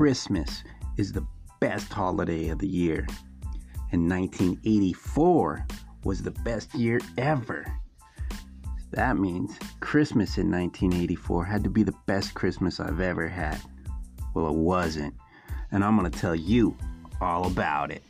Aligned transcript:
Christmas 0.00 0.64
is 0.96 1.12
the 1.12 1.26
best 1.60 1.92
holiday 1.92 2.48
of 2.48 2.58
the 2.58 2.66
year. 2.66 3.06
And 3.92 4.08
1984 4.08 5.66
was 6.04 6.22
the 6.22 6.30
best 6.30 6.74
year 6.74 7.00
ever. 7.18 7.70
That 8.92 9.18
means 9.18 9.58
Christmas 9.80 10.38
in 10.38 10.50
1984 10.50 11.44
had 11.44 11.62
to 11.64 11.68
be 11.68 11.82
the 11.82 11.92
best 12.06 12.32
Christmas 12.32 12.80
I've 12.80 13.02
ever 13.02 13.28
had. 13.28 13.60
Well, 14.32 14.46
it 14.46 14.54
wasn't. 14.54 15.12
And 15.70 15.84
I'm 15.84 15.98
going 15.98 16.10
to 16.10 16.18
tell 16.18 16.34
you 16.34 16.74
all 17.20 17.46
about 17.46 17.90
it. 17.90 18.02